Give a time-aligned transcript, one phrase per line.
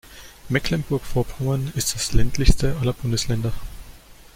[0.49, 3.53] Mecklenburg-Vorpommern ist das ländlichste aller Bundesländer.